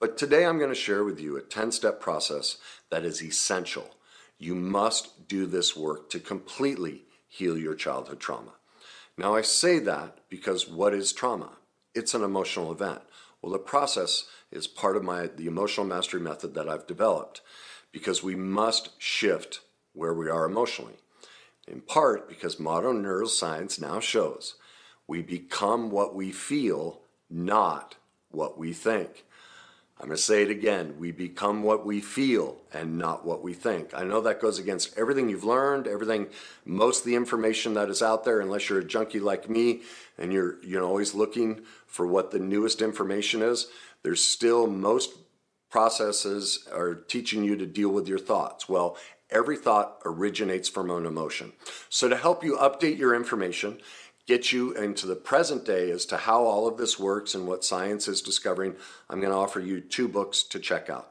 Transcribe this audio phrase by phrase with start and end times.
[0.00, 2.56] But today I'm going to share with you a 10 step process
[2.90, 3.90] that is essential.
[4.38, 8.52] You must do this work to completely heal your childhood trauma.
[9.18, 11.50] Now, I say that because what is trauma?
[11.94, 13.02] It's an emotional event.
[13.42, 17.42] Well, the process is part of my the emotional mastery method that I've developed
[17.92, 19.60] because we must shift
[19.92, 20.96] where we are emotionally.
[21.68, 24.54] In part because modern neuroscience now shows
[25.06, 27.96] we become what we feel, not
[28.30, 29.24] what we think.
[30.00, 30.94] I'm going to say it again.
[30.98, 33.92] We become what we feel and not what we think.
[33.94, 36.28] I know that goes against everything you've learned, everything,
[36.64, 39.82] most of the information that is out there, unless you're a junkie like me
[40.16, 43.66] and you're, you know, always looking for what the newest information is.
[44.02, 45.12] There's still most
[45.70, 48.70] processes are teaching you to deal with your thoughts.
[48.70, 48.96] Well,
[49.30, 51.52] every thought originates from an emotion.
[51.90, 53.80] So to help you update your information
[54.30, 57.64] get you into the present day as to how all of this works and what
[57.64, 58.76] science is discovering,
[59.08, 61.10] I'm going to offer you two books to check out.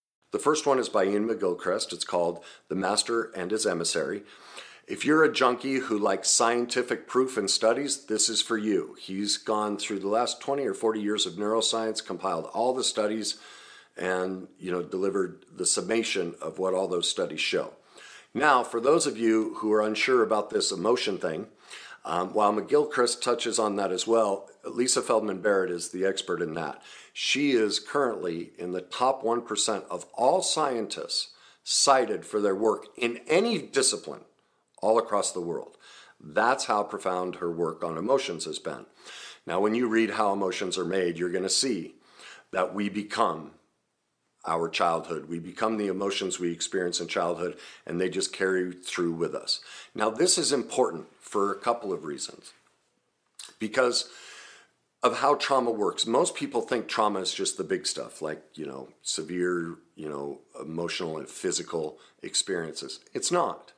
[0.31, 1.91] The first one is by Iain McGilchrist.
[1.91, 4.23] It's called The Master and His Emissary.
[4.87, 8.95] If you're a junkie who likes scientific proof and studies, this is for you.
[8.99, 13.37] He's gone through the last 20 or 40 years of neuroscience, compiled all the studies,
[13.97, 17.73] and you know delivered the summation of what all those studies show.
[18.33, 21.47] Now, for those of you who are unsure about this emotion thing,
[22.05, 26.53] um, while McGilchrist touches on that as well, Lisa Feldman Barrett is the expert in
[26.53, 26.81] that.
[27.13, 31.29] She is currently in the top 1% of all scientists
[31.63, 34.21] cited for their work in any discipline
[34.81, 35.77] all across the world.
[36.19, 38.85] That's how profound her work on emotions has been.
[39.45, 41.95] Now, when you read how emotions are made, you're going to see
[42.51, 43.51] that we become
[44.45, 45.29] our childhood.
[45.29, 49.61] We become the emotions we experience in childhood, and they just carry through with us.
[49.93, 52.53] Now, this is important for a couple of reasons.
[53.59, 54.09] Because
[55.03, 56.05] of how trauma works.
[56.05, 60.39] Most people think trauma is just the big stuff, like, you know, severe, you know,
[60.61, 62.99] emotional and physical experiences.
[63.13, 63.73] It's not.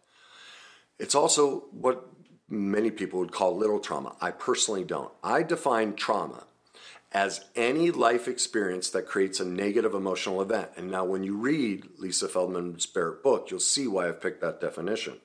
[1.00, 2.08] It's also what
[2.50, 4.16] many people would call little trauma.
[4.20, 5.12] I personally don't.
[5.24, 6.44] I define trauma
[7.14, 10.70] as any life experience that creates a negative emotional event.
[10.76, 14.60] And now, when you read Lisa Feldman's Barrett book, you'll see why I've picked that
[14.60, 15.18] definition.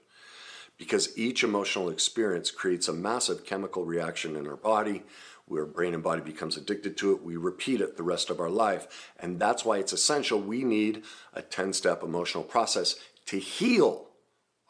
[0.76, 5.02] Because each emotional experience creates a massive chemical reaction in our body
[5.48, 7.22] where brain and body becomes addicted to it.
[7.22, 9.12] We repeat it the rest of our life.
[9.18, 10.40] And that's why it's essential.
[10.40, 11.02] We need
[11.34, 14.06] a 10 step emotional process to heal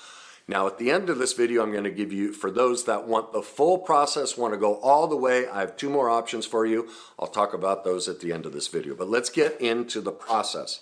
[0.52, 3.08] Now, at the end of this video, I'm going to give you, for those that
[3.08, 6.44] want the full process, want to go all the way, I have two more options
[6.44, 6.90] for you.
[7.18, 8.94] I'll talk about those at the end of this video.
[8.94, 10.80] But let's get into the process.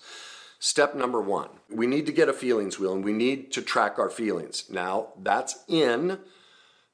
[0.59, 4.01] Step number one we need to get a feelings wheel and we need to track
[4.01, 4.65] our feelings.
[4.69, 6.19] Now, that's in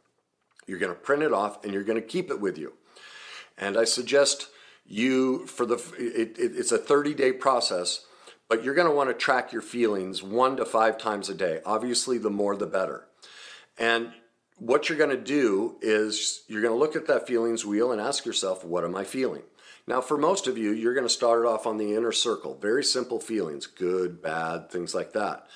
[0.66, 2.72] You're going to print it off and you're going to keep it with you.
[3.58, 4.48] And I suggest
[4.86, 8.06] you, for the, it, it, it's a 30 day process,
[8.50, 11.62] but you're going to want to track your feelings one to five times a day.
[11.66, 13.08] Obviously, the more the better.
[13.78, 14.12] And
[14.58, 18.00] what you're going to do is you're going to look at that feelings wheel and
[18.00, 19.44] ask yourself, what am I feeling?
[19.88, 22.56] Now, for most of you, you're going to start it off on the inner circle.
[22.56, 25.48] Very simple feelings, good, bad, things like that.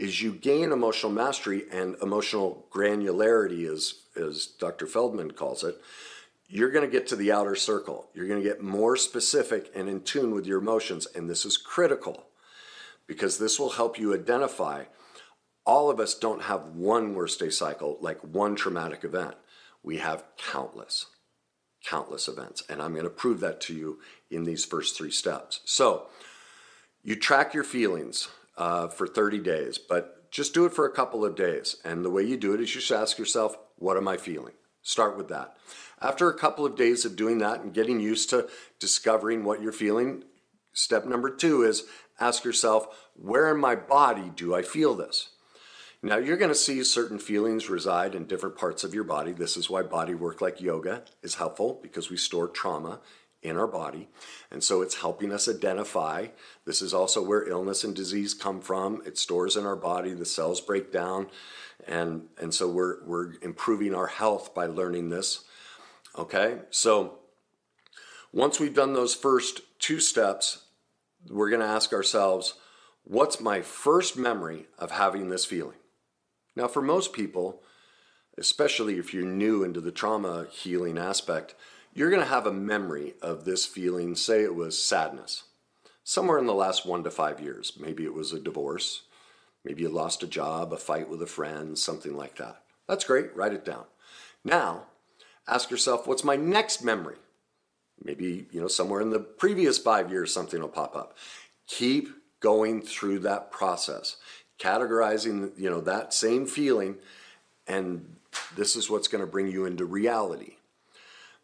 [0.00, 4.86] As you gain emotional mastery and emotional granularity, as, as Dr.
[4.86, 5.80] Feldman calls it,
[6.48, 8.08] you're going to get to the outer circle.
[8.14, 11.06] You're going to get more specific and in tune with your emotions.
[11.14, 12.26] And this is critical
[13.06, 14.84] because this will help you identify
[15.64, 19.34] all of us don't have one worst day cycle, like one traumatic event.
[19.82, 21.06] We have countless,
[21.84, 22.62] countless events.
[22.68, 23.98] And I'm going to prove that to you
[24.30, 25.60] in these first three steps.
[25.64, 26.06] So
[27.02, 31.24] you track your feelings uh, for 30 days, but just do it for a couple
[31.24, 31.76] of days.
[31.84, 34.54] And the way you do it is you just ask yourself, what am I feeling?
[34.82, 35.56] Start with that.
[36.00, 38.48] After a couple of days of doing that and getting used to
[38.78, 40.24] discovering what you're feeling,
[40.72, 41.84] step number two is
[42.20, 45.30] ask yourself, where in my body do I feel this?
[46.02, 49.32] Now, you're going to see certain feelings reside in different parts of your body.
[49.32, 53.00] This is why body work like yoga is helpful because we store trauma
[53.42, 54.08] in our body.
[54.50, 56.28] And so it's helping us identify.
[56.64, 59.02] This is also where illness and disease come from.
[59.06, 61.28] It stores in our body, the cells break down.
[61.86, 65.44] And, and so we're, we're improving our health by learning this.
[66.18, 67.18] Okay, so
[68.32, 70.64] once we've done those first two steps,
[71.28, 72.54] we're going to ask ourselves,
[73.04, 75.76] what's my first memory of having this feeling?
[76.54, 77.62] Now, for most people,
[78.38, 81.54] especially if you're new into the trauma healing aspect,
[81.92, 84.14] you're going to have a memory of this feeling.
[84.14, 85.44] Say it was sadness,
[86.02, 87.74] somewhere in the last one to five years.
[87.78, 89.02] Maybe it was a divorce,
[89.64, 92.62] maybe you lost a job, a fight with a friend, something like that.
[92.88, 93.84] That's great, write it down.
[94.44, 94.86] Now,
[95.48, 97.16] ask yourself, what's my next memory?
[98.02, 101.16] Maybe, you know, somewhere in the previous five years, something will pop up.
[101.66, 102.10] Keep
[102.40, 104.16] going through that process
[104.58, 106.96] categorizing you know that same feeling
[107.66, 108.16] and
[108.56, 110.54] this is what's going to bring you into reality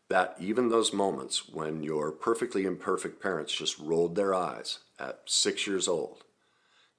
[0.08, 5.66] that even those moments when your perfectly imperfect parents just rolled their eyes at six
[5.66, 6.25] years old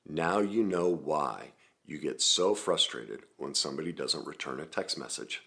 [0.07, 1.51] now you know why
[1.85, 5.41] you get so frustrated when somebody doesn't return a text message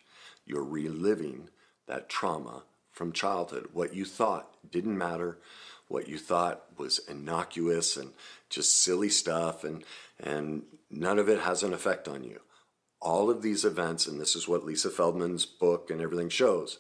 [0.47, 1.49] you're reliving
[1.87, 5.39] that trauma from childhood what you thought didn't matter
[5.89, 8.13] what you thought was innocuous and
[8.49, 9.85] just silly stuff and
[10.19, 12.41] and none of it has an effect on you.
[13.01, 16.79] All of these events, and this is what Lisa Feldman's book and everything shows,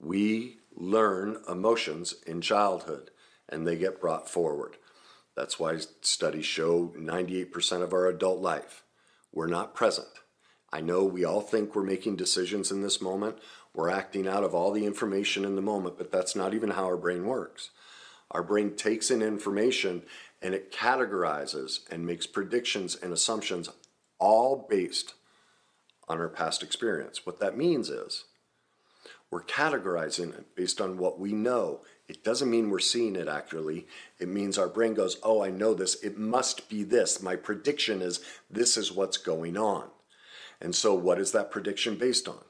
[0.00, 3.10] we learn emotions in childhood
[3.48, 4.76] and they get brought forward.
[5.36, 8.82] That's why studies show 98% of our adult life,
[9.32, 10.08] we're not present.
[10.76, 13.38] I know we all think we're making decisions in this moment.
[13.72, 16.84] We're acting out of all the information in the moment, but that's not even how
[16.84, 17.70] our brain works.
[18.30, 20.02] Our brain takes in information
[20.42, 23.70] and it categorizes and makes predictions and assumptions
[24.18, 25.14] all based
[26.08, 27.24] on our past experience.
[27.24, 28.24] What that means is
[29.30, 31.80] we're categorizing it based on what we know.
[32.06, 33.86] It doesn't mean we're seeing it accurately.
[34.18, 35.94] It means our brain goes, Oh, I know this.
[36.02, 37.22] It must be this.
[37.22, 39.88] My prediction is this is what's going on.
[40.66, 42.42] And so, what is that prediction based on?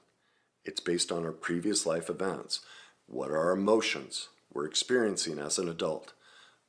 [0.64, 2.61] It's based on our previous life events.
[3.04, 6.14] What are our emotions we're experiencing as an adult?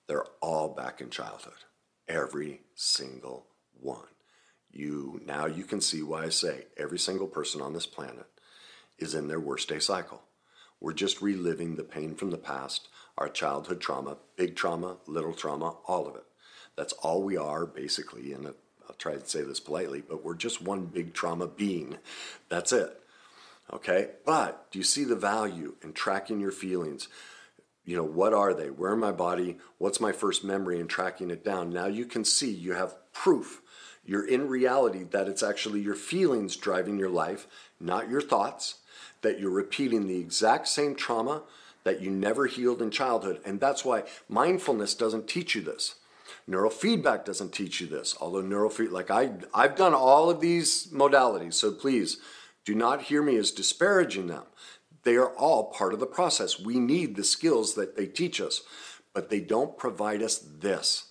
[0.08, 1.64] They're all back in childhood.
[2.06, 3.46] Every single
[3.80, 4.10] one.
[4.70, 8.28] You now you can see why I say every single person on this planet
[9.00, 10.24] is in their worst day cycle.
[10.82, 15.78] We're just reliving the pain from the past, our childhood trauma, big trauma, little trauma,
[15.88, 16.26] all of it.
[16.76, 18.54] That's all we are basically and
[18.88, 21.98] I'll try to say this politely, but we're just one big trauma being.
[22.50, 23.02] That's it.
[23.72, 24.12] Okay?
[24.26, 27.08] But do you see the value in tracking your feelings?
[27.88, 28.70] you know, what are they?
[28.70, 29.58] Where in my body?
[29.78, 31.72] What's my first memory and tracking it down?
[31.72, 33.62] Now you can see you have proof.
[34.06, 37.48] You're in reality that it's actually your feelings driving your life,
[37.80, 38.76] not your thoughts,
[39.22, 41.44] that you're repeating the exact same trauma
[41.86, 43.40] that you never healed in childhood.
[43.46, 45.96] And that's why mindfulness doesn't teach you this.
[46.50, 48.16] Neurofeedback doesn't teach you this.
[48.22, 52.18] Although neurofeedback, like I, I've done all of these modalities, so please
[52.66, 54.44] do not hear me as disparaging them.
[55.04, 56.60] They are all part of the process.
[56.60, 58.62] We need the skills that they teach us,
[59.14, 61.06] but they don't provide us this.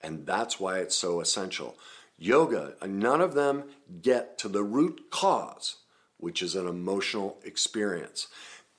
[0.00, 1.76] And that's why it's so essential.
[2.18, 3.64] Yoga, none of them
[4.00, 5.76] get to the root cause,
[6.18, 8.28] which is an emotional experience.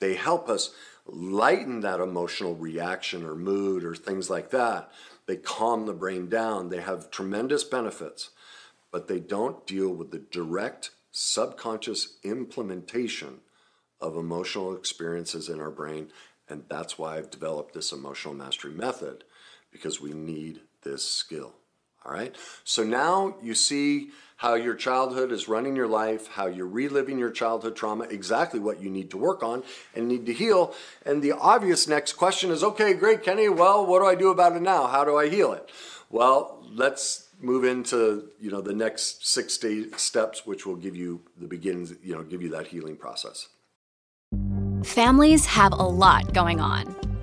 [0.00, 0.74] They help us
[1.06, 4.90] lighten that emotional reaction or mood or things like that.
[5.26, 6.68] They calm the brain down.
[6.68, 8.30] They have tremendous benefits,
[8.90, 13.40] but they don't deal with the direct subconscious implementation
[14.00, 16.08] of emotional experiences in our brain.
[16.48, 19.24] And that's why I've developed this emotional mastery method
[19.70, 21.54] because we need this skill.
[22.04, 22.34] All right.
[22.64, 27.30] So now you see how your childhood is running your life, how you're reliving your
[27.30, 29.62] childhood trauma, exactly what you need to work on
[29.94, 30.74] and need to heal.
[31.06, 33.48] And the obvious next question is okay, great, Kenny.
[33.48, 34.86] Well, what do I do about it now?
[34.86, 35.70] How do I heal it?
[36.10, 39.58] Well, let's move into you know the next six
[39.96, 43.48] steps, which will give you the begins, you know, give you that healing process.
[44.84, 47.13] Families have a lot going on.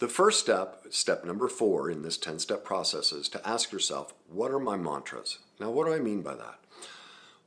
[0.00, 4.14] The first step, step number four in this 10 step process, is to ask yourself,
[4.30, 5.40] what are my mantras?
[5.60, 6.58] Now, what do I mean by that?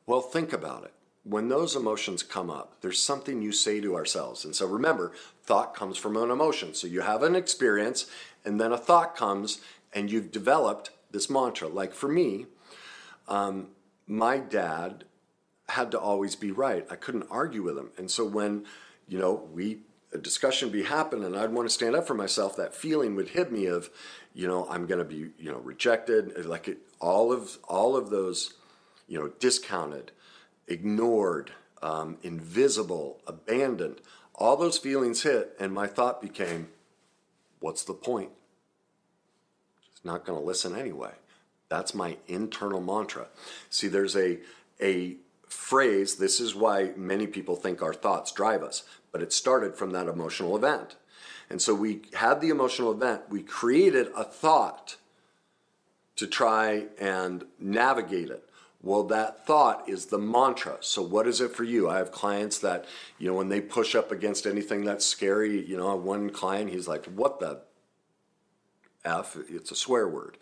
[0.06, 0.94] Well, think about it.
[1.24, 4.46] When those emotions come up, there's something you say to ourselves.
[4.46, 6.76] And so remember, thought comes from an emotion.
[6.76, 8.06] So you have an experience,
[8.46, 9.60] and then a thought comes,
[9.92, 11.70] and you've developed this mantra.
[11.70, 12.46] Like for me,
[13.28, 13.70] um,
[14.06, 15.06] my dad
[15.70, 16.86] had to always be right.
[16.92, 17.90] I couldn't argue with him.
[17.98, 18.66] And so when,
[19.08, 19.80] you know, we
[20.14, 23.30] a discussion be happening and I'd want to stand up for myself, that feeling would
[23.30, 23.90] hit me of,
[24.34, 28.10] you know, I'm going to be, you know, rejected, like it, all of all of
[28.10, 28.54] those,
[29.08, 30.12] you know, discounted,
[30.68, 31.52] ignored,
[31.82, 34.02] um, invisible, abandoned.
[34.36, 36.70] All those feelings hit, and my thought became,
[37.60, 38.32] "What's the point?
[39.82, 41.12] He's not going to listen anyway."
[41.70, 43.28] That's my internal mantra.
[43.70, 44.40] See, there's a
[44.82, 45.18] a
[45.48, 46.16] phrase.
[46.16, 50.08] This is why many people think our thoughts drive us but it started from that
[50.08, 50.98] emotional event.
[51.50, 54.98] And so we had the emotional event, we created a thought
[56.18, 58.50] to try and navigate it.
[58.82, 60.78] Well, that thought is the mantra.
[60.82, 61.90] So, what is it for you?
[61.90, 62.86] I have clients that,
[63.18, 66.88] you know, when they push up against anything that's scary, you know, one client, he's
[66.88, 67.62] like, What the
[69.06, 69.38] F?
[69.50, 70.38] It's a swear word.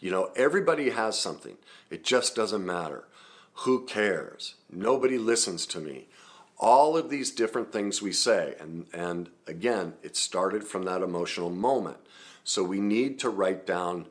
[0.00, 1.56] You know, everybody has something.
[1.90, 3.04] It just doesn't matter.
[3.64, 4.56] Who cares?
[4.70, 6.08] Nobody listens to me
[6.58, 8.54] all of these different things we say.
[8.60, 11.98] And, and again, it started from that emotional moment.
[12.44, 14.06] So we need to write down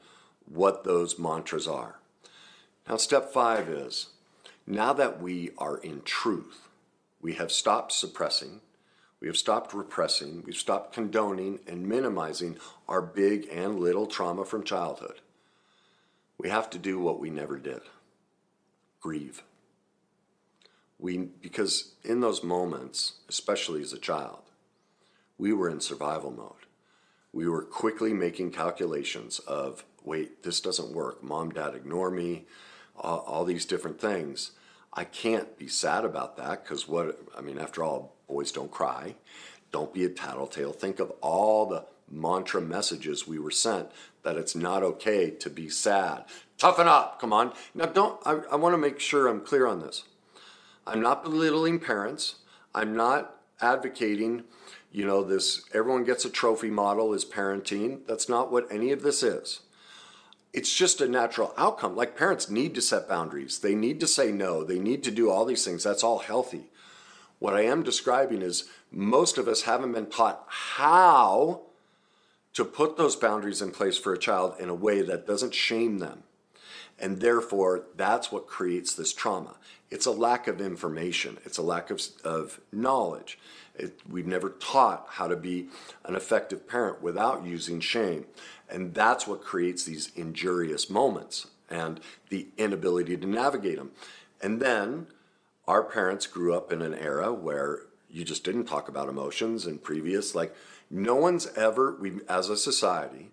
[0.46, 2.00] what those mantras are.
[2.88, 4.08] Now, step five is
[4.66, 6.68] now that we are in truth,
[7.22, 8.62] we have stopped suppressing,
[9.20, 14.64] we have stopped repressing, we've stopped condoning and minimizing our big and little trauma from
[14.64, 15.20] childhood.
[16.38, 17.82] We have to do what we never did
[19.00, 19.44] grieve
[21.00, 24.42] we because in those moments especially as a child
[25.38, 26.52] we were in survival mode.
[27.32, 31.24] We were quickly making calculations of wait this doesn't work.
[31.24, 32.46] Mom dad ignore me
[32.96, 34.52] all, all these different things.
[34.94, 39.16] I can't be sad about that because what i mean after all boys don't cry.
[39.72, 40.72] Don't be a tattletale.
[40.72, 43.92] Think of all the mantra messages we were sent
[44.24, 46.24] that it's not okay to be sad.
[46.58, 47.20] Toughen up.
[47.20, 47.54] Come on.
[47.76, 50.04] Now don't i, I want to make sure i'm clear on this
[50.88, 52.36] I'm not belittling parents.
[52.74, 54.44] I'm not advocating,
[54.92, 58.00] you know, this everyone gets a trophy model is parenting.
[58.08, 59.62] That's not what any of this is.
[60.54, 61.96] It's just a natural outcome.
[61.96, 65.30] Like parents need to set boundaries, they need to say no, they need to do
[65.30, 65.84] all these things.
[65.84, 66.70] That's all healthy.
[67.40, 71.62] What I am describing is most of us haven't been taught how
[72.54, 76.00] to put those boundaries in place for a child in a way that doesn't shame
[76.00, 76.24] them.
[77.00, 79.56] And therefore, that's what creates this trauma.
[79.92, 83.38] It's a lack of information, it's a lack of, of knowledge.
[83.76, 85.68] It, we've never taught how to be
[86.04, 88.26] an effective parent without using shame.
[88.70, 92.00] And that's what creates these injurious moments and
[92.30, 93.92] the inability to navigate them.
[94.42, 95.08] And then
[95.68, 99.84] our parents grew up in an era where you just didn't talk about emotions and
[99.84, 100.56] previous, like,
[100.90, 103.30] no one's ever, we as a society,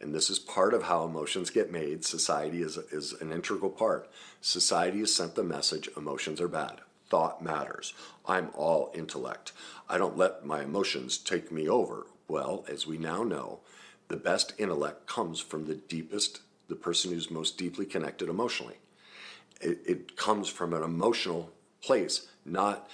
[0.00, 2.04] and this is part of how emotions get made.
[2.04, 4.10] Society is, is an integral part.
[4.40, 6.80] Society has sent the message emotions are bad.
[7.08, 7.92] Thought matters.
[8.26, 9.52] I'm all intellect.
[9.88, 12.06] I don't let my emotions take me over.
[12.28, 13.60] Well, as we now know,
[14.08, 18.76] the best intellect comes from the deepest, the person who's most deeply connected emotionally.
[19.60, 21.50] It, it comes from an emotional
[21.82, 22.88] place, not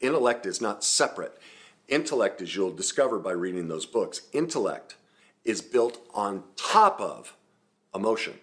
[0.00, 1.38] intellect is not separate
[1.90, 4.94] Intellect, as you'll discover by reading those books, intellect
[5.44, 7.36] is built on top of
[7.94, 8.34] emotion,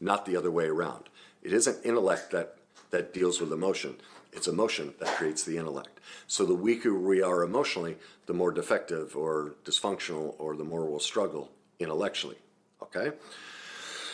[0.00, 1.08] not the other way around.
[1.42, 2.56] It isn't intellect that,
[2.90, 3.96] that deals with emotion,
[4.32, 6.00] it's emotion that creates the intellect.
[6.26, 7.96] So the weaker we are emotionally,
[8.26, 12.38] the more defective or dysfunctional or the more we'll struggle intellectually.
[12.82, 13.12] Okay?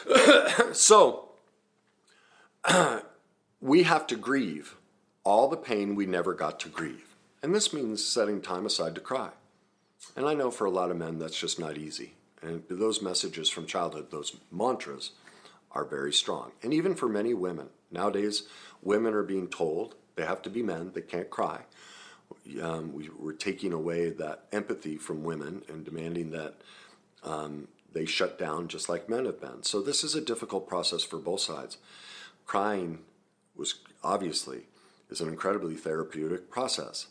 [0.73, 1.31] so
[3.61, 4.77] we have to grieve
[5.25, 7.17] all the pain we never got to grieve.
[7.43, 9.31] And this means setting time aside to cry.
[10.17, 12.15] And I know for a lot of men that's just not easy.
[12.43, 15.13] And those messages from childhood, those mantras,
[15.73, 16.53] are very strong.
[16.63, 18.45] And even for many women, nowadays,
[18.83, 21.61] women are being told they have to be men, they can't cry.
[22.61, 26.55] Um, we, are taking away that empathy from women and demanding that
[27.23, 29.63] um, they shut down just like men have been.
[29.63, 31.79] So this is a difficult process for both sides.
[32.47, 33.01] Crying
[33.57, 34.63] was obviously
[35.11, 37.09] is an incredibly therapeutic process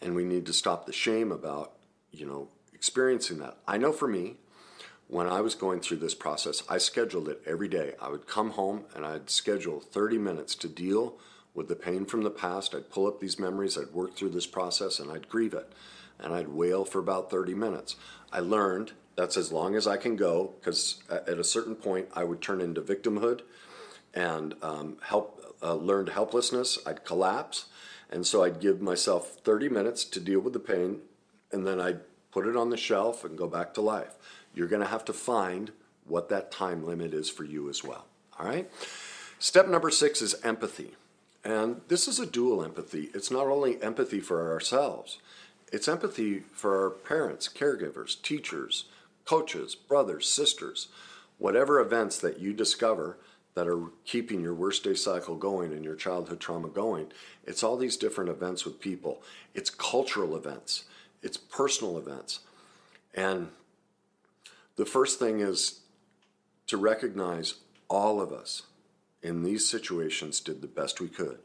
[0.00, 1.72] and we need to stop the shame about
[2.12, 3.56] you know experiencing that.
[3.66, 4.36] I know for me
[5.08, 7.94] when i was going through this process i scheduled it every day.
[8.00, 11.16] I would come home and i'd schedule 30 minutes to deal
[11.52, 12.74] with the pain from the past.
[12.74, 13.76] I'd pull up these memories.
[13.76, 15.72] I'd work through this process and i'd grieve it.
[16.18, 17.96] And i'd wail for about 30 minutes.
[18.32, 22.24] I learned that's as long as i can go because at a certain point i
[22.24, 23.40] would turn into victimhood
[24.14, 26.78] and um, help uh, learned helplessness.
[26.86, 27.66] I'd collapse.
[28.10, 31.00] And so I'd give myself 30 minutes to deal with the pain,
[31.52, 34.14] and then I'd put it on the shelf and go back to life.
[34.54, 35.72] You're going to have to find
[36.06, 38.06] what that time limit is for you as well.
[38.38, 38.70] All right?
[39.38, 40.94] Step number six is empathy.
[41.44, 43.10] And this is a dual empathy.
[43.14, 45.18] It's not only empathy for ourselves,
[45.72, 48.84] it's empathy for our parents, caregivers, teachers,
[49.24, 50.88] coaches, brothers, sisters.
[51.38, 53.16] Whatever events that you discover
[53.54, 57.12] that are keeping your worst day cycle going and your childhood trauma going.
[57.44, 59.22] It's all these different events with people.
[59.54, 60.84] It's cultural events,
[61.22, 62.40] it's personal events.
[63.14, 63.48] And
[64.76, 65.80] the first thing is
[66.66, 67.54] to recognize
[67.88, 68.62] all of us
[69.22, 71.38] in these situations did the best we could.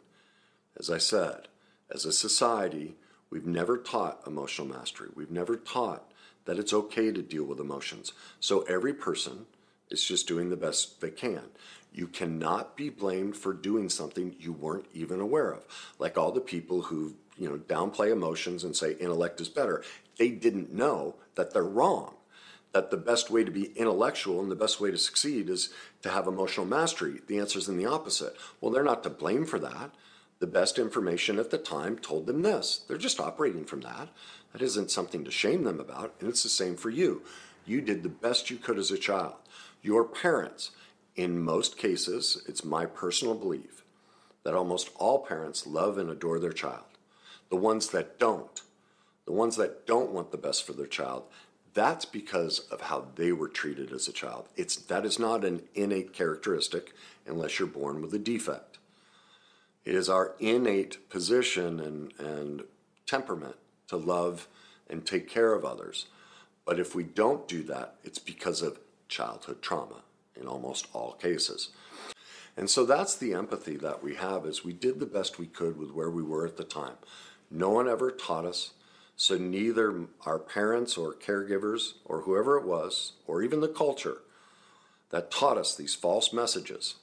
[0.80, 1.48] As I said,
[1.94, 2.96] as a society,
[3.30, 5.10] we've never taught emotional mastery.
[5.16, 6.12] We've never taught
[6.46, 8.14] that it's okay to deal with emotions.
[8.40, 9.46] So every person
[9.90, 11.44] is just doing the best they can.
[11.94, 15.66] You cannot be blamed for doing something you weren't even aware of.
[15.98, 19.84] Like all the people who, you know, downplay emotions and say intellect is better.
[20.18, 22.16] They didn't know that they're wrong.
[22.72, 25.70] That the best way to be intellectual and the best way to succeed is
[26.02, 27.22] to have emotional mastery.
[27.28, 28.36] The answer is in the opposite.
[28.60, 29.92] Well, they're not to blame for that.
[30.40, 32.84] The best information at the time told them this.
[32.88, 34.10] They're just operating from that.
[34.52, 37.24] That isn't something to shame them about, and it's the same for you.
[37.66, 39.36] You did the best you could as a child.
[39.82, 40.72] Your parents,
[41.16, 43.84] in most cases, it's my personal belief
[44.44, 46.84] that almost all parents love and adore their child.
[47.50, 48.62] The ones that don't,
[49.26, 51.24] the ones that don't want the best for their child,
[51.74, 54.48] that's because of how they were treated as a child.
[54.56, 56.94] It's that is not an innate characteristic
[57.28, 58.78] unless you're born with a defect.
[59.84, 62.64] It is our innate position and, and
[63.06, 64.48] temperament to love
[64.90, 66.08] and take care of others.
[66.66, 70.02] But if we don't do that, it's because of childhood trauma
[70.40, 71.70] in almost all cases.
[72.58, 75.78] And so that's the empathy that we have is we did the best we could
[75.78, 76.96] with where we were at the time.
[77.50, 78.72] No one ever taught us,
[79.16, 84.18] so neither our parents or caregivers or whoever it was, or even the culture
[85.10, 86.96] that taught us these false messages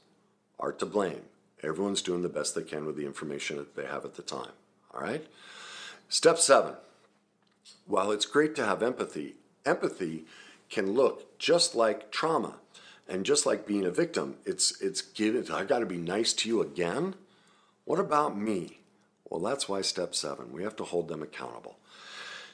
[0.59, 1.23] are to blame.
[1.63, 4.51] Everyone's doing the best they can with the information that they have at the time.
[4.93, 5.27] All right?
[6.09, 6.75] Step seven.
[7.87, 10.25] While it's great to have empathy, empathy
[10.69, 12.57] can look just like trauma.
[13.09, 16.49] And just like being a victim, it's it's given I got to be nice to
[16.49, 17.15] you again.
[17.85, 18.79] What about me?
[19.33, 21.79] Well, that's why step 7, we have to hold them accountable.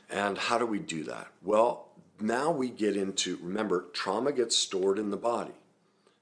[0.09, 1.27] And how do we do that?
[1.43, 1.89] Well,
[2.21, 5.55] now we get into remember, trauma gets stored in the body.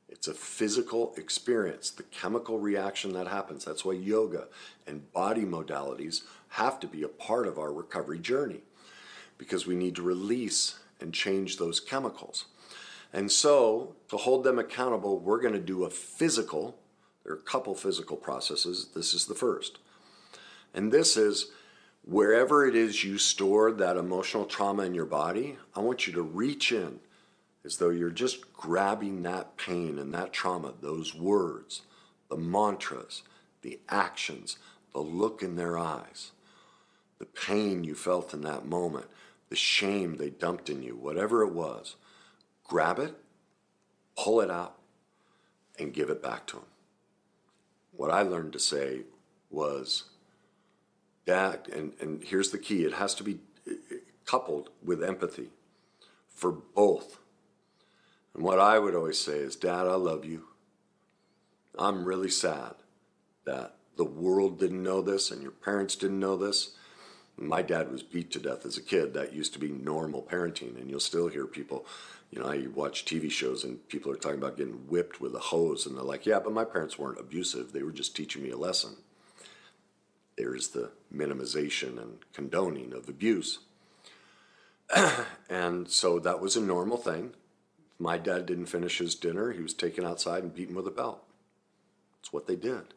[0.09, 3.67] It's a physical experience, the chemical reaction that happens.
[3.67, 4.49] That's why yoga
[4.87, 8.63] and body modalities have to be a part of our recovery journey
[9.37, 12.47] because we need to release and change those chemicals.
[13.13, 16.79] And so, to hold them accountable, we're going to do a physical,
[17.25, 18.89] there are a couple physical processes.
[18.95, 19.81] This is the first.
[20.77, 21.51] And this is
[22.05, 26.23] wherever it is you stored that emotional trauma in your body, I want you to
[26.23, 27.01] reach in
[27.65, 31.83] as though you're just grabbing that pain and that trauma, those words,
[32.29, 33.23] the mantras,
[33.63, 34.59] the actions,
[34.93, 36.31] the look in their eyes,
[37.19, 39.07] the pain you felt in that moment,
[39.49, 41.97] the shame they dumped in you, whatever it was
[42.65, 43.15] grab it,
[44.17, 44.77] pull it out,
[45.79, 46.65] and give it back to them.
[47.93, 49.03] What I learned to say
[49.51, 50.05] was,
[51.27, 53.41] dad, and, and here's the key it has to be
[54.25, 55.51] coupled with empathy
[56.29, 57.19] for both.
[58.35, 60.45] And what I would always say is, Dad, I love you.
[61.79, 62.75] I'm really sad
[63.45, 66.73] that the world didn't know this and your parents didn't know this.
[67.39, 69.15] My dad was beat to death as a kid.
[69.15, 71.85] That used to be normal parenting, and you'll still hear people.
[72.31, 75.39] You know, I watch TV shows and people are talking about getting whipped with a
[75.39, 77.73] hose, and they're like, "Yeah, but my parents weren't abusive.
[77.73, 78.97] They were just teaching me a lesson."
[80.37, 83.61] There's the minimization and condoning of abuse.
[85.51, 87.35] and so that was a normal thing.
[87.99, 89.53] My dad didn't finish his dinner.
[89.53, 91.23] He was taken outside and beaten with a belt.
[92.21, 92.95] It's what they did.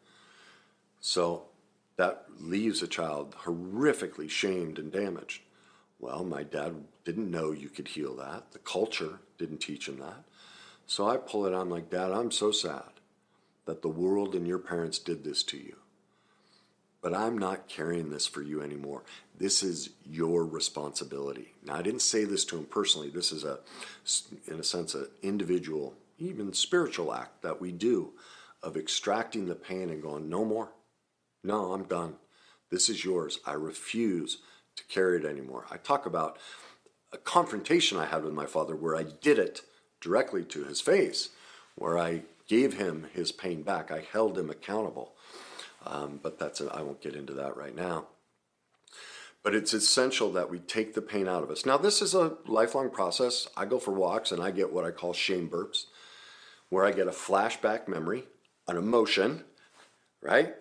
[0.99, 1.45] So
[1.95, 5.41] that leaves a child horrifically shamed and damaged.
[5.99, 8.51] Well, my dad didn't know you could heal that.
[8.51, 10.23] The culture didn't teach him that.
[10.87, 12.99] So I pull it on like, Dad, I'm so sad
[13.65, 15.75] that the world and your parents did this to you.
[17.01, 19.03] But I'm not carrying this for you anymore.
[19.37, 21.53] This is your responsibility.
[21.63, 23.09] Now, I didn't say this to him personally.
[23.09, 23.59] This is a,
[24.47, 28.11] in a sense, an individual, even spiritual act that we do
[28.61, 30.71] of extracting the pain and going, no more.
[31.41, 32.15] No, I'm done.
[32.69, 33.39] This is yours.
[33.45, 34.39] I refuse
[34.75, 35.65] to carry it anymore.
[35.71, 36.37] I talk about
[37.13, 39.61] a confrontation I had with my father where I did it
[40.01, 41.29] directly to his face,
[41.75, 43.89] where I gave him his pain back.
[43.89, 45.13] I held him accountable.
[45.85, 48.07] Um, but that's I won't get into that right now.
[49.41, 51.65] But it's essential that we take the pain out of us.
[51.65, 53.47] Now, this is a lifelong process.
[53.55, 55.85] I go for walks and I get what I call shame burps,
[56.69, 58.25] where I get a flashback memory,
[58.67, 59.45] an emotion,
[60.21, 60.55] right?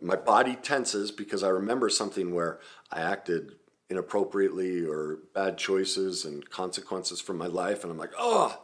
[0.00, 2.58] My body tenses because I remember something where
[2.90, 3.56] I acted
[3.90, 8.62] inappropriately or bad choices and consequences from my life, and I'm like, oh.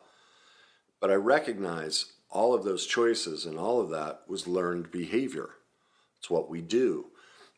[0.98, 5.50] But I recognize all of those choices and all of that was learned behavior.
[6.22, 7.06] It's what we do.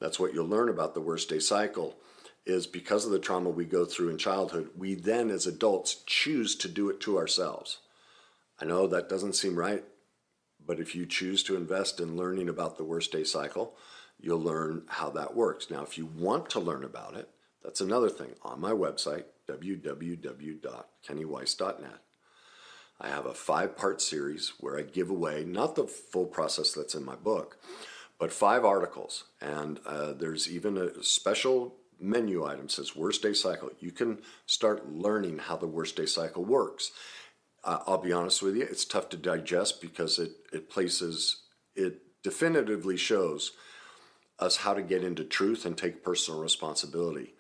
[0.01, 1.99] That's what you'll learn about the worst day cycle
[2.47, 6.57] is because of the trauma we go through in childhood, we then as adults choose
[6.57, 7.81] to do it to ourselves.
[8.59, 9.85] I know that doesn't seem right,
[10.65, 13.77] but if you choose to invest in learning about the worst day cycle,
[14.19, 15.71] you'll learn how that works.
[15.71, 17.29] Now, if you want to learn about it,
[17.63, 18.33] that's another thing.
[18.43, 22.01] On my website, www.kennyweiss.net,
[22.99, 26.95] I have a five part series where I give away not the full process that's
[26.95, 27.59] in my book,
[28.25, 29.25] but five articles.
[29.43, 33.69] And uh, there's even a special menu item says worst day cycle.
[33.81, 36.91] You can start learning how the worst day cycle works.
[37.63, 41.43] Uh, I'll be honest with you, it's tough to digest because it, it places,
[41.77, 43.53] it definitively shows
[44.39, 47.35] us how to get into truth and take personal responsibility.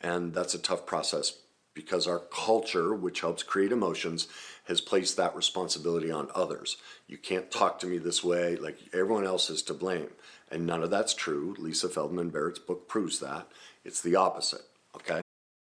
[0.00, 1.40] And that's a tough process
[1.74, 4.28] because our culture, which helps create emotions,
[4.70, 6.76] has placed that responsibility on others.
[7.08, 10.10] You can't talk to me this way, like everyone else is to blame.
[10.48, 11.56] And none of that's true.
[11.58, 13.48] Lisa Feldman Barrett's book proves that.
[13.84, 14.62] It's the opposite,
[14.94, 15.22] okay?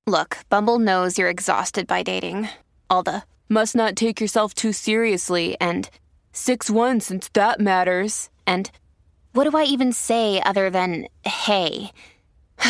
[0.06, 2.50] Look, Bumble knows you're exhausted by dating.
[2.88, 5.90] All the must not take yourself too seriously and
[6.32, 8.30] 6 1 since that matters.
[8.46, 8.70] And
[9.32, 11.90] what do I even say other than hey?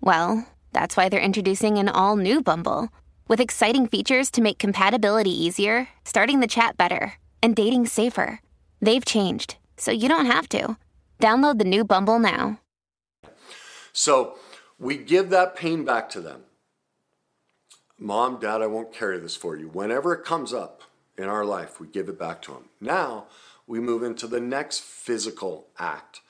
[0.00, 2.88] well, that's why they're introducing an all new Bumble
[3.28, 8.40] with exciting features to make compatibility easier, starting the chat better, and dating safer.
[8.80, 10.76] They've changed, so you don't have to.
[11.20, 12.60] Download the new Bumble now.
[13.92, 14.36] So
[14.78, 16.42] we give that pain back to them.
[17.98, 19.68] Mom, Dad, I won't carry this for you.
[19.68, 20.82] Whenever it comes up
[21.16, 22.68] in our life, we give it back to them.
[22.80, 23.26] Now
[23.66, 26.20] we move into the next physical act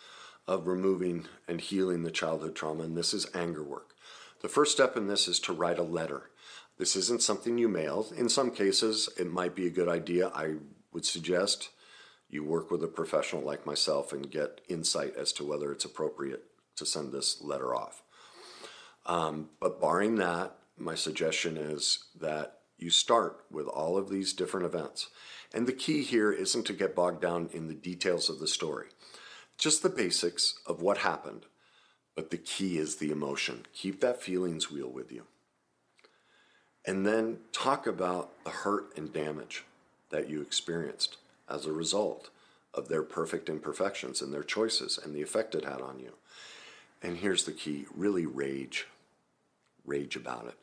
[0.46, 3.94] of removing and healing the childhood trauma, and this is anger work.
[4.42, 6.30] The first step in this is to write a letter.
[6.78, 8.06] This isn't something you mail.
[8.16, 10.28] In some cases, it might be a good idea.
[10.34, 10.56] I
[10.92, 11.70] would suggest
[12.28, 16.44] you work with a professional like myself and get insight as to whether it's appropriate
[16.76, 18.02] to send this letter off.
[19.06, 24.66] Um, but barring that, my suggestion is that you start with all of these different
[24.66, 25.08] events.
[25.52, 28.88] And the key here isn't to get bogged down in the details of the story,
[29.56, 31.46] just the basics of what happened
[32.14, 33.66] but the key is the emotion.
[33.72, 35.24] Keep that feelings wheel with you.
[36.86, 39.64] And then talk about the hurt and damage
[40.10, 41.16] that you experienced
[41.48, 42.30] as a result
[42.74, 46.12] of their perfect imperfections and their choices and the effect it had on you.
[47.02, 48.86] And here's the key really rage.
[49.86, 50.54] Rage about it.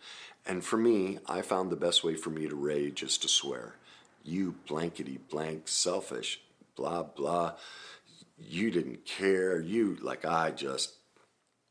[0.45, 3.75] And for me, I found the best way for me to rage is to swear.
[4.23, 6.41] You blankety blank, selfish,
[6.75, 7.53] blah, blah.
[8.38, 9.60] You didn't care.
[9.60, 10.93] You, like, I just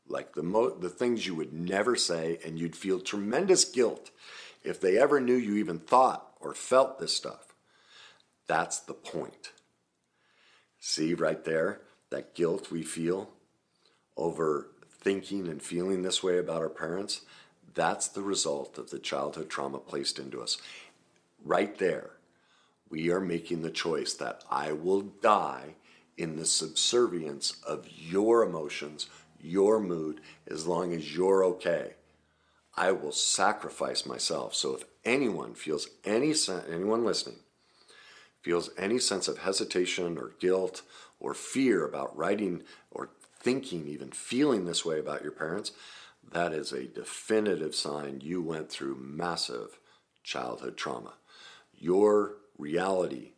[0.07, 4.11] like the mo- the things you would never say and you'd feel tremendous guilt
[4.63, 7.53] if they ever knew you even thought or felt this stuff
[8.47, 9.51] that's the point
[10.79, 13.29] see right there that guilt we feel
[14.17, 14.67] over
[15.01, 17.21] thinking and feeling this way about our parents,
[17.73, 20.57] that's the result of the childhood trauma placed into us.
[21.43, 22.11] Right there,
[22.89, 25.75] we are making the choice that I will die
[26.17, 29.07] in the subservience of your emotions,
[29.41, 31.93] your mood, as long as you're okay.
[32.75, 34.55] I will sacrifice myself.
[34.55, 36.33] So if anyone feels any
[36.69, 37.39] anyone listening
[38.41, 40.81] feels any sense of hesitation or guilt
[41.19, 45.71] or fear about writing or thinking, even feeling this way about your parents,
[46.31, 49.79] that is a definitive sign you went through massive
[50.23, 51.13] childhood trauma.
[51.73, 53.31] Your reality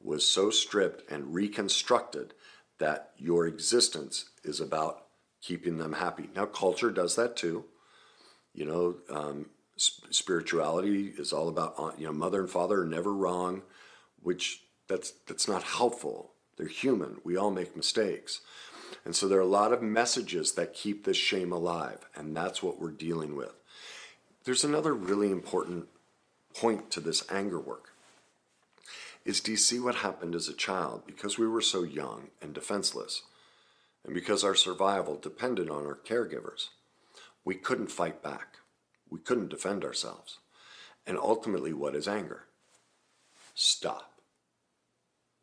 [0.00, 2.34] was so stripped and reconstructed
[2.78, 5.04] that your existence is about
[5.42, 6.30] keeping them happy.
[6.34, 7.64] Now, culture does that too.
[8.58, 13.14] You know, um, spirituality is all about uh, you know mother and father are never
[13.14, 13.62] wrong,
[14.20, 16.32] which that's that's not helpful.
[16.56, 17.18] They're human.
[17.22, 18.40] We all make mistakes.
[19.04, 22.60] And so there are a lot of messages that keep this shame alive, and that's
[22.60, 23.54] what we're dealing with.
[24.42, 25.86] There's another really important
[26.52, 27.90] point to this anger work.
[29.24, 32.54] Is do you see what happened as a child because we were so young and
[32.54, 33.22] defenseless,
[34.04, 36.70] and because our survival depended on our caregivers?
[37.48, 38.58] We couldn't fight back.
[39.08, 40.38] We couldn't defend ourselves.
[41.06, 42.44] And ultimately, what is anger?
[43.54, 44.20] Stop.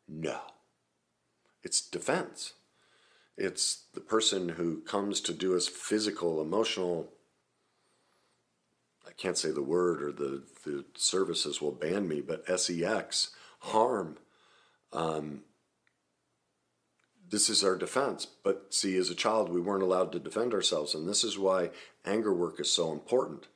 [0.06, 0.38] No.
[1.64, 2.52] It's defense.
[3.36, 7.08] It's the person who comes to do us physical, emotional,
[9.04, 14.18] I can't say the word or the, the services will ban me, but SEX, harm.
[14.92, 15.40] Um,
[17.28, 18.26] this is our defense.
[18.26, 20.94] But see, as a child, we weren't allowed to defend ourselves.
[20.94, 21.70] And this is why
[22.06, 23.48] anger work is so important.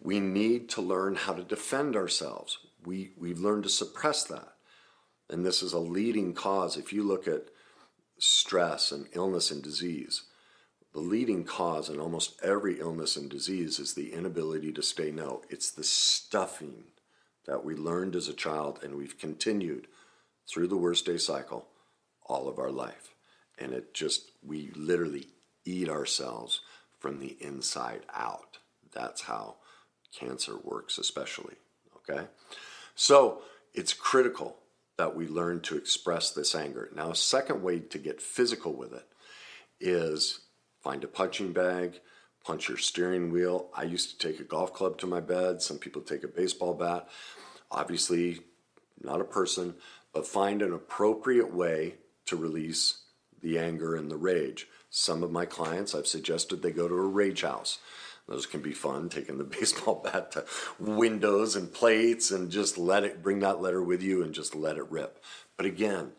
[0.00, 2.58] We need to learn how to defend ourselves.
[2.84, 4.54] We, we've learned to suppress that.
[5.28, 6.76] And this is a leading cause.
[6.76, 7.48] If you look at
[8.18, 10.22] stress and illness and disease,
[10.92, 15.42] the leading cause in almost every illness and disease is the inability to say no.
[15.48, 16.84] It's the stuffing
[17.46, 19.86] that we learned as a child and we've continued
[20.48, 21.68] through the worst day cycle
[22.26, 23.14] all of our life.
[23.58, 25.26] And it just, we literally
[25.64, 26.60] eat ourselves
[27.00, 28.58] from the inside out.
[28.92, 29.56] That's how
[30.16, 31.56] cancer works, especially.
[31.96, 32.26] Okay?
[32.94, 33.42] So
[33.74, 34.58] it's critical
[34.98, 36.90] that we learn to express this anger.
[36.94, 39.06] Now, a second way to get physical with it
[39.80, 40.40] is
[40.82, 42.00] find a punching bag,
[42.44, 43.70] punch your steering wheel.
[43.74, 45.62] I used to take a golf club to my bed.
[45.62, 47.08] Some people take a baseball bat.
[47.70, 48.40] Obviously,
[49.02, 49.74] not a person,
[50.12, 51.94] but find an appropriate way
[52.26, 53.04] to release
[53.40, 54.68] the anger and the rage.
[54.90, 57.78] Some of my clients, I've suggested they go to a rage house.
[58.26, 60.44] Those can be fun, taking the baseball bat to
[60.78, 64.76] windows and plates and just let it, bring that letter with you and just let
[64.76, 65.22] it rip.
[65.56, 66.12] But again,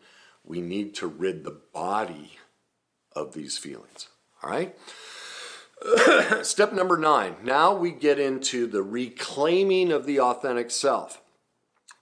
[0.44, 2.38] we need to rid the body
[3.14, 4.08] of these feelings.
[4.42, 4.76] All right?
[6.42, 7.36] Step number nine.
[7.42, 11.20] Now we get into the reclaiming of the authentic self.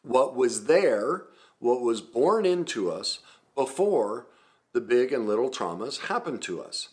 [0.02, 1.24] What was there,
[1.58, 3.20] what was born into us
[3.54, 4.26] before
[4.72, 6.88] the big and little traumas happen to us.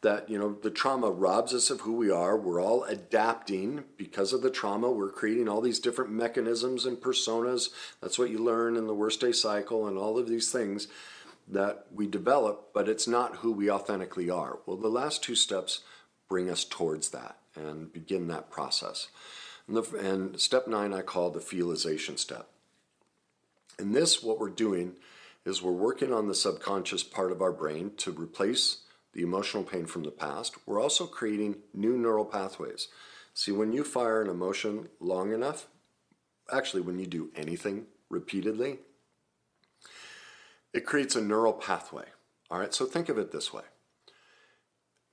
[0.00, 2.36] That you know the trauma robs us of who we are.
[2.36, 3.84] We're all adapting.
[3.96, 7.70] Because of the trauma we're creating all these different mechanisms and personas.
[8.00, 10.88] That's what you learn in the worst day cycle and all of these things
[11.50, 14.58] that we develop but it's not who we authentically are.
[14.66, 15.80] Well the last two steps
[16.28, 19.08] bring us towards that and begin that process.
[19.66, 22.48] And, the, and step nine i call the feelization step.
[23.78, 24.96] In this what we're doing
[25.48, 28.82] is we're working on the subconscious part of our brain to replace
[29.14, 32.88] the emotional pain from the past, we're also creating new neural pathways.
[33.32, 35.66] See, when you fire an emotion long enough,
[36.52, 38.78] actually, when you do anything repeatedly,
[40.74, 42.04] it creates a neural pathway.
[42.50, 43.62] All right, so think of it this way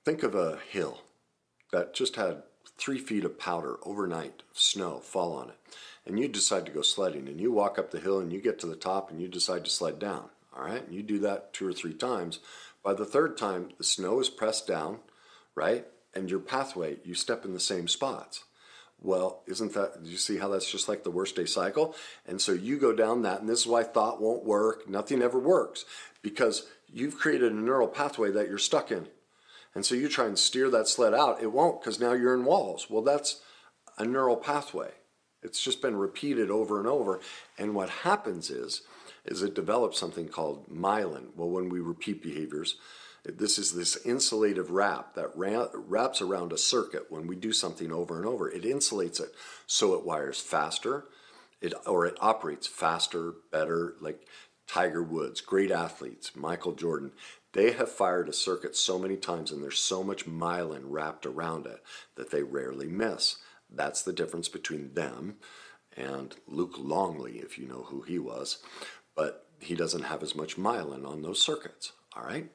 [0.06, 1.00] think of a hill
[1.72, 2.44] that just had
[2.78, 5.56] three feet of powder overnight snow fall on it
[6.06, 8.58] and you decide to go sledding and you walk up the hill and you get
[8.60, 11.52] to the top and you decide to sled down all right and you do that
[11.52, 12.38] two or three times
[12.86, 15.00] by the third time, the snow is pressed down,
[15.56, 15.88] right?
[16.14, 18.44] And your pathway, you step in the same spots.
[19.02, 21.96] Well, isn't that, you see how that's just like the worst day cycle?
[22.28, 24.88] And so you go down that, and this is why thought won't work.
[24.88, 25.84] Nothing ever works
[26.22, 29.08] because you've created a neural pathway that you're stuck in.
[29.74, 32.44] And so you try and steer that sled out, it won't because now you're in
[32.44, 32.86] walls.
[32.88, 33.42] Well, that's
[33.98, 34.92] a neural pathway.
[35.46, 37.20] It's just been repeated over and over.
[37.56, 38.82] And what happens is,
[39.24, 41.28] is it develops something called myelin.
[41.36, 42.76] Well, when we repeat behaviors,
[43.24, 48.18] this is this insulative wrap that wraps around a circuit when we do something over
[48.18, 48.48] and over.
[48.48, 49.34] It insulates it
[49.66, 51.06] so it wires faster,
[51.60, 53.94] it or it operates faster, better.
[54.00, 54.26] Like
[54.68, 57.12] Tiger Woods, great athletes, Michael Jordan,
[57.52, 61.66] They have fired a circuit so many times and there's so much myelin wrapped around
[61.66, 61.82] it
[62.16, 63.36] that they rarely miss.
[63.70, 65.36] That's the difference between them
[65.96, 68.58] and Luke Longley, if you know who he was.
[69.14, 71.92] But he doesn't have as much myelin on those circuits.
[72.14, 72.50] All right.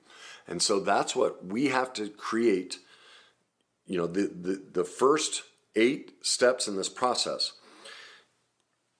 [0.47, 2.78] And so that's what we have to create.
[3.86, 5.43] You know, the, the, the first
[5.76, 7.54] eight steps in this process,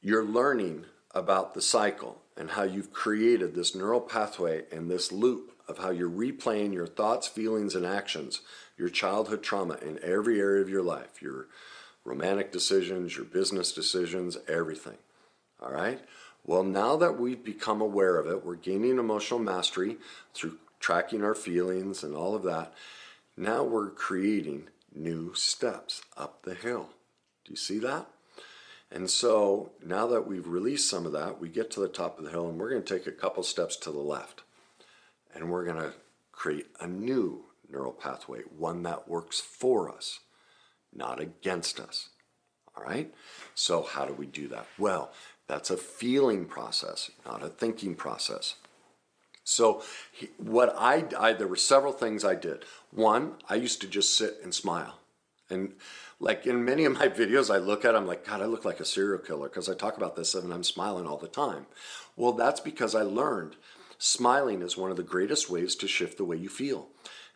[0.02, 5.52] you're learning about the cycle and how you've created this neural pathway and this loop
[5.68, 8.42] of how you're replaying your thoughts, feelings, and actions,
[8.78, 11.48] your childhood trauma in every area of your life, your
[12.04, 14.98] romantic decisions, your business decisions, everything.
[15.62, 16.00] All right?
[16.46, 19.98] Well, now that we've become aware of it, we're gaining emotional mastery
[20.34, 22.74] through tracking our feelings and all of that.
[23.38, 26.90] Now we're creating new steps up the hill.
[27.46, 28.08] Do you see that?
[28.92, 32.26] And so now that we've released some of that, we get to the top of
[32.26, 34.42] the hill and we're going to take a couple steps to the left.
[35.34, 35.94] And we're going to
[36.32, 40.20] create a new neural pathway, one that works for us,
[40.94, 42.10] not against us.
[42.76, 43.14] All right?
[43.56, 44.66] So, how do we do that?
[44.78, 45.12] Well,
[45.48, 48.56] that's a feeling process, not a thinking process.
[49.44, 49.84] So,
[50.38, 52.66] what I, I there were several things I did.
[52.92, 55.00] One, I used to just sit and smile.
[55.50, 55.74] And
[56.20, 58.80] like in many of my videos, I look at, I'm like, God, I look like
[58.80, 61.66] a serial killer because I talk about this and I'm smiling all the time.
[62.16, 63.56] Well, that's because I learned
[63.98, 66.88] smiling is one of the greatest ways to shift the way you feel.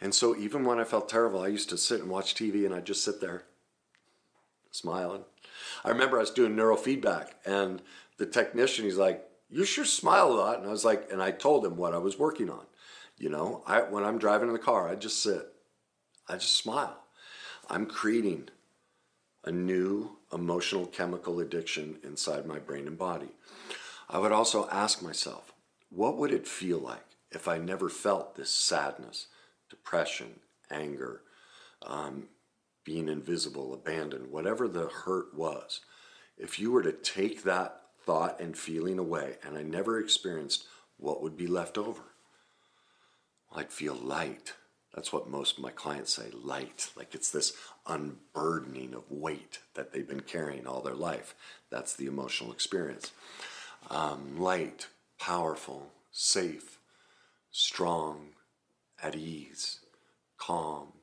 [0.01, 2.73] And so even when I felt terrible, I used to sit and watch TV and
[2.73, 3.43] I'd just sit there
[4.71, 5.23] smiling.
[5.83, 7.81] I remember I was doing neurofeedback and
[8.17, 10.59] the technician, he's like, You sure smile a lot.
[10.59, 12.65] And I was like, and I told him what I was working on.
[13.17, 15.53] You know, I, when I'm driving in the car, I just sit,
[16.27, 17.03] I just smile.
[17.69, 18.49] I'm creating
[19.45, 23.29] a new emotional chemical addiction inside my brain and body.
[24.09, 25.53] I would also ask myself,
[25.89, 29.27] what would it feel like if I never felt this sadness,
[29.75, 30.39] depression,
[30.71, 31.21] anger,
[31.85, 32.27] um,
[32.83, 35.81] being invisible, abandoned, whatever the hurt was?
[36.37, 40.65] If you were to take that thought and feeling away and I never experienced
[40.97, 42.03] what would be left over,
[43.53, 44.53] I'd feel light.
[44.93, 46.91] That's what most of my clients say light.
[46.95, 47.53] Like it's this
[47.85, 51.35] unburdening of weight that they've been carrying all their life.
[51.69, 53.11] That's the emotional experience.
[53.89, 54.87] Um, light,
[55.19, 56.79] powerful, safe,
[57.51, 58.34] strong,
[59.01, 59.79] at ease,
[60.37, 60.93] calm,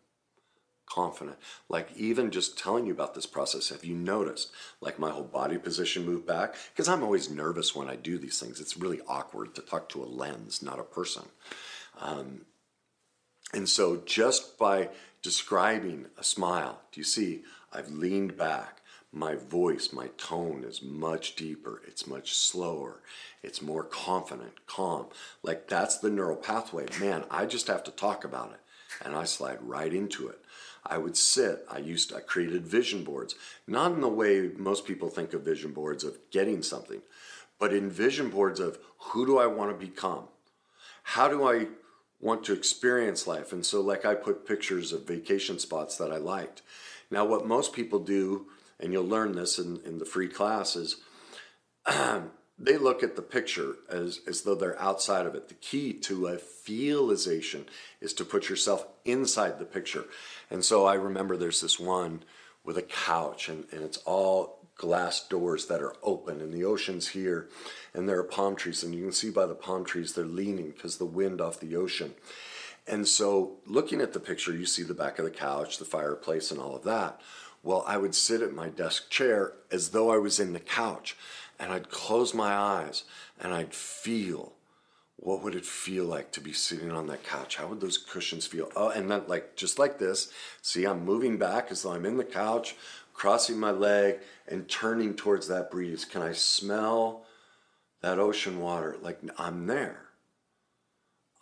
[0.87, 1.39] confident.
[1.69, 4.51] Like even just telling you about this process, have you noticed
[4.81, 6.55] like my whole body position moved back?
[6.73, 8.61] Because I'm always nervous when I do these things.
[8.61, 11.25] It's really awkward to talk to a lens, not a person.
[12.01, 12.43] Um,
[13.55, 14.89] and so, just by
[15.21, 17.43] describing a smile, do you see?
[17.73, 18.82] I've leaned back.
[19.13, 21.83] My voice, my tone is much deeper.
[21.87, 23.03] It's much slower.
[23.43, 25.07] It's more confident, calm.
[25.43, 26.87] Like that's the neural pathway.
[26.99, 28.61] Man, I just have to talk about it.
[29.05, 30.39] And I slide right into it.
[30.85, 33.35] I would sit, I used, I created vision boards,
[33.67, 37.03] not in the way most people think of vision boards of getting something,
[37.59, 40.25] but in vision boards of who do I want to become?
[41.05, 41.67] How do I
[42.23, 43.53] want to experience life.
[43.53, 46.63] And so, like, I put pictures of vacation spots that I liked.
[47.11, 48.47] Now, what most people do,
[48.83, 50.97] and you'll learn this in, in the free classes,
[52.59, 55.49] they look at the picture as, as though they're outside of it.
[55.49, 57.67] The key to a feelization
[58.01, 60.05] is to put yourself inside the picture.
[60.51, 62.25] And so, I remember there's this one
[62.65, 67.09] with a couch, and, and it's all glass doors that are open and the ocean's
[67.09, 67.49] here
[67.95, 70.71] and there are palm trees and you can see by the palm trees they're leaning
[70.71, 72.15] because the wind off the ocean
[72.87, 76.51] and so looking at the picture you see the back of the couch the fireplace
[76.51, 77.21] and all of that
[77.63, 81.17] well i would sit at my desk chair as though i was in the couch
[81.59, 83.05] and i'd close my eyes
[83.41, 84.55] and i'd feel
[85.23, 87.55] what would it feel like to be sitting on that couch?
[87.55, 88.73] How would those cushions feel?
[88.75, 90.33] Oh, and then like just like this.
[90.63, 92.75] See, I'm moving back as though I'm in the couch
[93.15, 96.05] crossing my leg and turning towards that breeze.
[96.05, 97.25] Can I smell
[98.01, 98.97] that ocean water?
[99.01, 100.07] Like I'm there.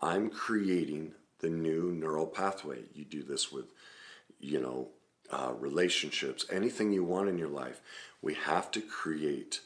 [0.01, 2.81] I'm creating the new neural pathway.
[2.93, 3.73] You do this with,
[4.39, 4.89] you know,
[5.31, 7.81] uh, relationships, anything you want in your life.
[8.23, 9.61] We have to create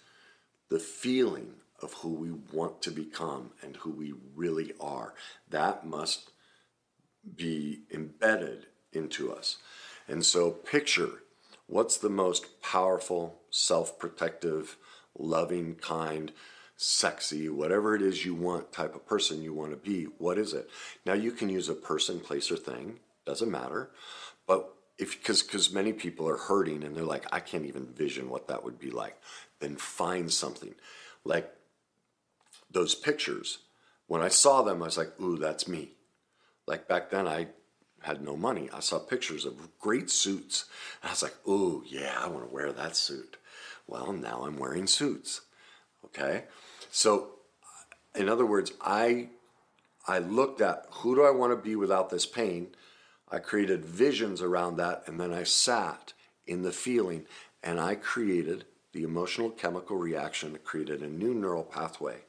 [0.68, 5.14] the feeling of who we want to become and who we really are.
[5.50, 6.30] That must
[7.36, 9.58] be embedded into us.
[10.06, 11.20] And so, picture
[11.66, 14.76] What's the most powerful, self protective,
[15.18, 16.30] loving, kind,
[16.76, 20.04] sexy, whatever it is you want type of person you want to be?
[20.18, 20.68] What is it?
[21.06, 23.90] Now, you can use a person, place, or thing, doesn't matter.
[24.46, 28.30] But if because because many people are hurting and they're like i can't even vision
[28.30, 29.16] what that would be like
[29.60, 30.74] then find something
[31.24, 31.50] like
[32.70, 33.58] those pictures
[34.06, 35.90] when i saw them i was like ooh that's me
[36.66, 37.48] Like back then, I
[38.02, 38.68] had no money.
[38.72, 40.66] I saw pictures of great suits.
[41.02, 43.36] And I was like, ooh yeah, I want to wear that suit.
[43.86, 45.42] Well, now I'm wearing suits.
[46.06, 46.44] Okay?
[46.90, 47.30] So,
[48.14, 49.30] in other words, I,
[50.06, 52.68] I looked at who do I want to be without this pain?
[53.28, 56.12] I created visions around that, and then I sat
[56.46, 57.26] in the feeling
[57.62, 62.24] and I created the emotional chemical reaction that created a new neural pathway.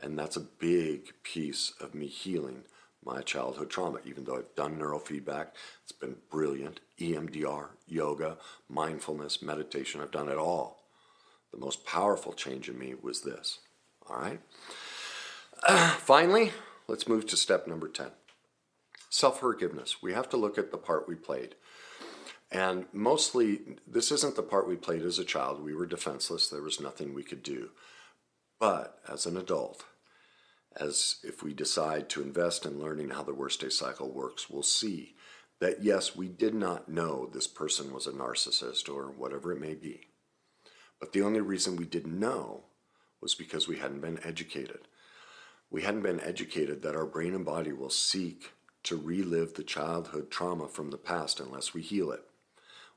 [0.00, 2.64] And that's a big piece of me healing
[3.04, 5.48] my childhood trauma, even though I've done neurofeedback.
[5.82, 6.80] It's been brilliant.
[6.98, 10.84] EMDR, yoga, mindfulness, meditation, I've done it all.
[11.52, 13.58] The most powerful change in me was this.
[14.08, 14.40] All right?
[15.66, 16.52] Uh, finally,
[16.88, 18.10] let's move to step number 10
[19.12, 20.02] self forgiveness.
[20.02, 21.54] We have to look at the part we played.
[22.50, 25.62] And mostly, this isn't the part we played as a child.
[25.62, 27.70] We were defenseless, there was nothing we could do.
[28.58, 29.84] But as an adult,
[30.80, 34.62] as if we decide to invest in learning how the worst day cycle works, we'll
[34.62, 35.14] see
[35.60, 39.74] that yes, we did not know this person was a narcissist or whatever it may
[39.74, 40.00] be.
[40.98, 42.64] But the only reason we didn't know
[43.20, 44.88] was because we hadn't been educated.
[45.70, 48.52] We hadn't been educated that our brain and body will seek
[48.84, 52.24] to relive the childhood trauma from the past unless we heal it.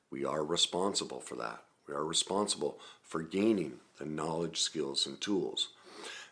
[0.09, 1.63] We are responsible for that.
[1.87, 5.69] We are responsible for gaining the knowledge, skills, and tools.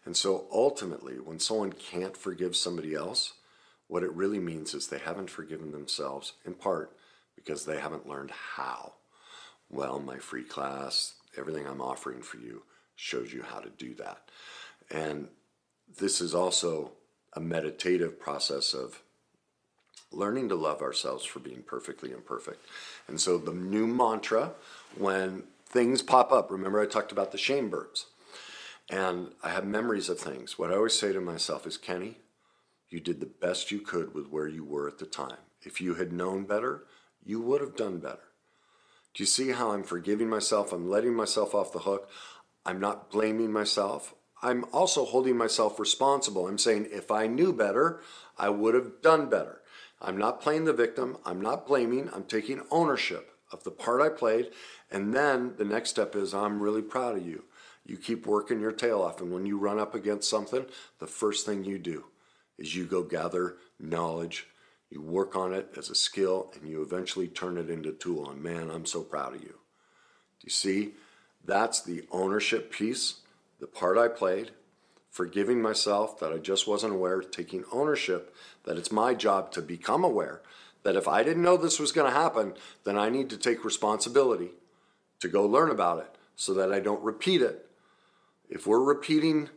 [0.06, 3.34] And so ultimately, when someone can't forgive somebody else,
[3.88, 6.98] what it really means is they haven't forgiven themselves, in part
[7.36, 8.94] because they haven't learned how.
[9.70, 12.64] Well, my free class, everything I'm offering for you,
[12.96, 14.30] shows you how to do that.
[14.92, 15.28] And
[16.00, 16.92] this is also
[17.34, 19.03] a meditative process of
[20.14, 22.66] learning to love ourselves for being perfectly imperfect.
[23.08, 24.52] And so the new mantra,
[24.98, 28.08] when things pop up, remember I talked about the shame birds.
[28.90, 30.60] And I have memories of things.
[30.60, 32.18] What I always say to myself is, Kenny,
[32.90, 35.38] you did the best you could with where you were at the time.
[35.64, 36.84] If you had known better,
[37.26, 38.20] you would have done better.
[39.14, 40.74] Do you see how I'm forgiving myself?
[40.74, 42.10] I'm letting myself off the hook.
[42.66, 44.14] I'm not blaming myself.
[44.42, 46.48] I'm also holding myself responsible.
[46.48, 48.02] I'm saying if I knew better,
[48.38, 49.62] I would have done better.
[50.04, 51.18] I'm not playing the victim.
[51.26, 52.10] I'm not blaming.
[52.14, 54.52] I'm taking ownership of the part I played.
[54.92, 57.46] And then the next step is I'm really proud of you.
[57.86, 59.22] You keep working your tail off.
[59.22, 60.66] And when you run up against something,
[61.00, 62.06] the first thing you do
[62.58, 64.48] is you go gather knowledge.
[64.90, 68.30] You work on it as a skill and you eventually turn it into a tool.
[68.30, 69.56] And man, I'm so proud of you.
[70.40, 70.94] Do you see?
[71.46, 73.22] That's the ownership piece,
[73.60, 74.52] the part I played,
[75.14, 80.04] forgiving myself that I just wasn't aware, taking ownership that it's my job to become
[80.04, 80.42] aware
[80.82, 83.64] that if I didn't know this was going to happen, then I need to take
[83.64, 84.50] responsibility
[85.20, 87.70] to go learn about it so that I don't repeat it.
[88.50, 89.50] If we're repeating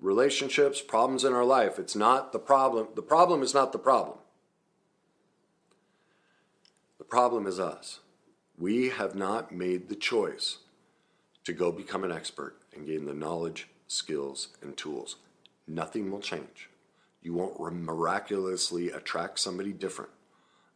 [0.00, 2.86] relationships, problems in our life, it's not the problem.
[2.94, 4.18] The problem is not the problem.
[6.98, 7.98] The problem is us.
[8.56, 10.58] We have not made the choice
[11.44, 15.16] to go become an expert and gain the knowledge, skills, and tools.
[15.66, 16.68] Nothing will change.
[17.22, 20.10] You won't miraculously attract somebody different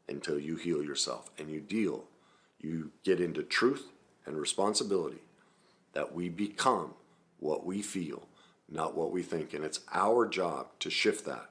[0.09, 2.05] until you heal yourself and you deal.
[2.61, 3.89] You get into truth
[4.25, 5.23] and responsibility
[5.93, 6.95] that we become
[7.41, 8.29] what we feel,
[8.71, 9.55] not what we think.
[9.55, 11.51] And it's our job to shift that.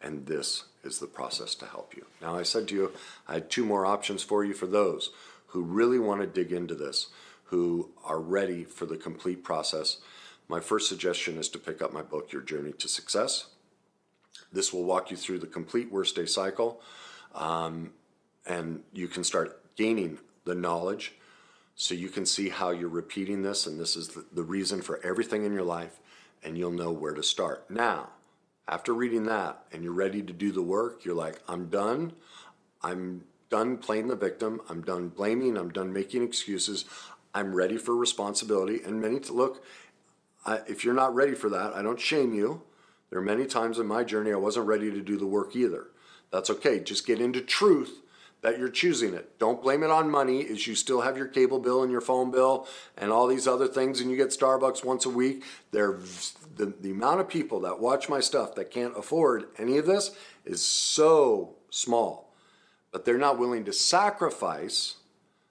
[0.00, 2.06] And this is the process to help you.
[2.22, 2.92] Now, I said to you,
[3.28, 5.10] I had two more options for you for those
[5.48, 7.08] who really want to dig into this,
[7.44, 9.98] who are ready for the complete process.
[10.50, 13.46] My first suggestion is to pick up my book, Your Journey to Success.
[14.52, 16.80] This will walk you through the complete worst day cycle,
[17.36, 17.92] um,
[18.44, 21.14] and you can start gaining the knowledge
[21.76, 24.98] so you can see how you're repeating this, and this is the, the reason for
[25.06, 26.00] everything in your life,
[26.42, 27.70] and you'll know where to start.
[27.70, 28.08] Now,
[28.66, 32.12] after reading that and you're ready to do the work, you're like, I'm done.
[32.82, 34.62] I'm done playing the victim.
[34.68, 35.56] I'm done blaming.
[35.56, 36.86] I'm done making excuses.
[37.32, 38.80] I'm ready for responsibility.
[38.84, 39.64] And many to look,
[40.44, 42.62] I, if you're not ready for that, I don't shame you.
[43.10, 45.88] There are many times in my journey I wasn't ready to do the work either.
[46.30, 46.80] That's okay.
[46.80, 48.02] Just get into truth
[48.42, 49.38] that you're choosing it.
[49.38, 52.30] Don't blame it on money as you still have your cable bill and your phone
[52.30, 52.66] bill
[52.96, 55.44] and all these other things and you get Starbucks once a week.
[55.72, 55.98] There
[56.56, 60.12] the, the amount of people that watch my stuff that can't afford any of this
[60.44, 62.32] is so small.
[62.92, 64.96] But they're not willing to sacrifice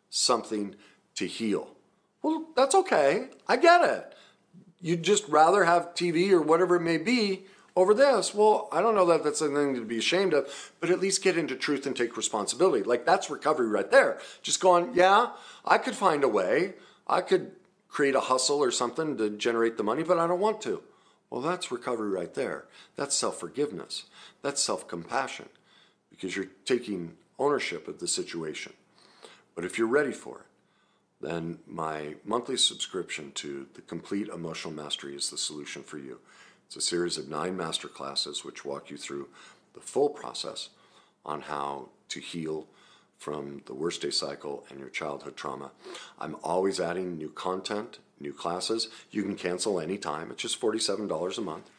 [0.09, 0.75] something
[1.15, 1.75] to heal.
[2.21, 3.29] Well, that's okay.
[3.47, 4.15] I get it
[4.81, 8.33] you'd just rather have TV or whatever it may be over this.
[8.33, 11.37] Well, I don't know that that's something to be ashamed of, but at least get
[11.37, 12.83] into truth and take responsibility.
[12.83, 14.19] Like that's recovery right there.
[14.41, 15.31] Just going, yeah,
[15.65, 16.73] I could find a way.
[17.07, 17.51] I could
[17.87, 20.81] create a hustle or something to generate the money, but I don't want to.
[21.29, 22.65] Well, that's recovery right there.
[22.95, 24.05] That's self forgiveness.
[24.41, 25.49] That's self compassion
[26.09, 28.73] because you're taking ownership of the situation.
[29.55, 30.45] But if you're ready for it,
[31.21, 36.19] then my monthly subscription to the Complete Emotional Mastery is the solution for you.
[36.67, 39.27] It's a series of nine master classes which walk you through
[39.73, 40.69] the full process
[41.25, 42.67] on how to heal
[43.17, 45.71] from the worst day cycle and your childhood trauma.
[46.19, 48.87] I'm always adding new content, new classes.
[49.11, 51.69] You can cancel anytime, it's just $47 a month.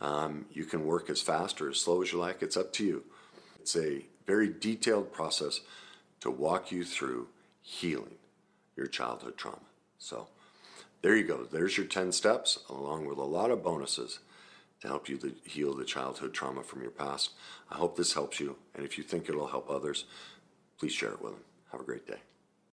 [0.00, 2.84] Um, you can work as fast or as slow as you like, it's up to
[2.84, 3.04] you.
[3.60, 5.60] It's a very detailed process
[6.20, 7.28] to walk you through
[7.60, 8.16] healing
[8.76, 9.58] your childhood trauma.
[9.98, 10.28] So
[11.02, 11.44] there you go.
[11.44, 14.20] There's your 10 steps, along with a lot of bonuses
[14.80, 17.30] to help you to heal the childhood trauma from your past.
[17.70, 20.04] I hope this helps you, and if you think it'll help others,
[20.78, 21.42] please share it with them.
[21.72, 22.20] Have a great day.